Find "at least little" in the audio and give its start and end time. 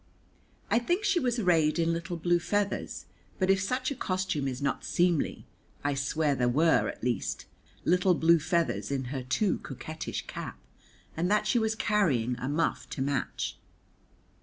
6.87-8.15